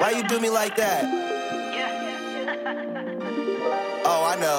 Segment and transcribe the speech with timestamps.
[0.00, 1.02] Why you do me like that?
[4.04, 4.58] Oh, I know.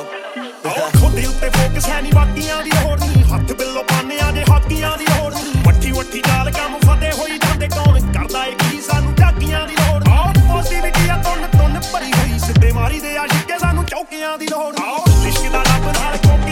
[1.00, 5.06] ਖੋਦੇ ਉੱਤੇ focus ਹੈ ਨਹੀਂ ਬਾਕੀਆਂ ਦੀ ਲੋੜ ਨਹੀਂ ਹੱਥ ਬਿੱਲੋ ਪਾਨਿਆਂ ਦੇ ਹਾਕੀਆਂ ਦੀ
[5.06, 9.66] ਲੋੜ ਨਹੀਂ ਵੱਠੀ ਵੱਠੀ ਨਾਲ ਕੰਮ ਫਤੇ ਹੋਈ ਜਾਂਦੇ ਕੌਣ ਕਰਦਾ ਏ ਕੀ ਸਾਨੂੰ ਝਾਕੀਆਂ
[9.68, 13.86] ਦੀ ਲੋੜ ਆਹ ਪੋਜ਼ਿਟਿਵਿਟੀ ਆ ਤੁੰਨ ਤੁੰਨ ਭਰੀ ਹੋਈ ਸਿੱਧੇ ਮਾਰੀ ਦੇ ਆ ਸ਼ਿੱਕੇ ਸਾਨੂੰ
[13.94, 16.43] ਚੌਕੀਆਂ ਦੀ ਲੋੜ ਆਹ ਲਿਸ਼ਕ ਦਾ ਲੱਭ ਨਾਲ ਕੋਕੀਆਂ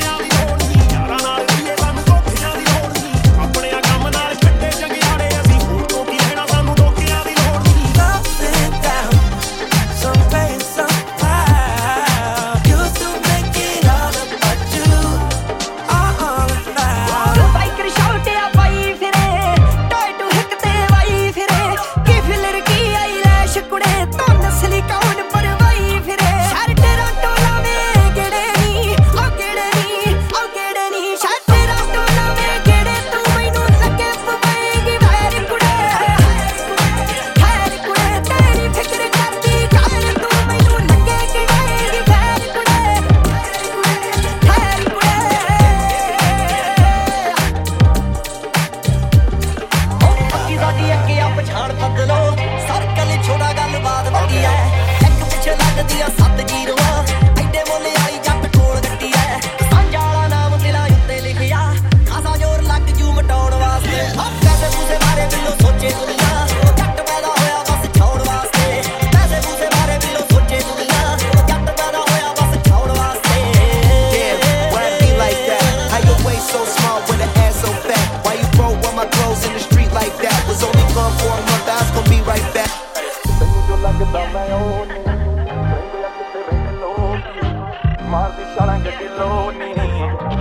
[83.83, 89.73] ਲੱਗਦਾ ਮੈਂ ਉਹ ਨਹੀਂ। ਰਹਿੰਦੇ ਆ ਕਿਤੇ ਰਹਿੰਦੇ ਲੋਕ ਮਾਰਦੀ ਛਾਲਾਂ ਗੱਡੀ ਲੋਨੀ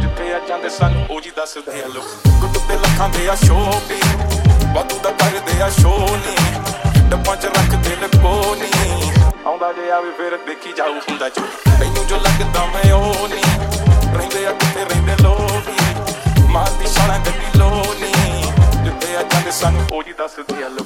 [0.02, 4.00] ਜਿੱਥੇ ਆ ਜਾਂਦੇ ਸਾਨੂੰ, ਉਹ ਜੀ ਦੱਸਦੇ ਆ ਲੋਕ। ਗੁੱਟ ਤੇ ਲੱਖਾਂ ਦੇ ਆ ਸ਼ੋਪੀ
[4.76, 6.36] ਵਾਧੂ ਦਾ ਕਰਦੇ ਆ ਸ਼ੋਨੀ
[7.10, 8.70] ਡੱਬਾਂ ਚ ਰੱਖਦੇ ਲਕੋਨੀ
[9.46, 11.42] ਆਉਂਦਾ ਜੇ ਆਵੇ ਫਿਰ ਦੇਖੀ ਜਾਊ ਹੁੰਦਾ ਜੋ।
[11.80, 13.60] ਤੈਨੂੰ ਜੋ ਲੱਗਦਾ ਮੈਂ ਉਹ ਨਹੀਂ।
[14.18, 18.12] ਰਹਿੰਦੇ ਆ ਕਿਤੇ ਰਹਿੰਦੇ ਲੋਕ ਮਾਰਦੀ ਛਾਲਾਂ ਗੱਡੀ ਲੋਨੀ
[18.84, 20.81] ਜਿੱਥੇ ਆ ਜਾਂਦੇ ਸਾਨੂੰ, ਉਹ ਜੀ ਦੱਸਦੇ ਆ ਲੋਕ।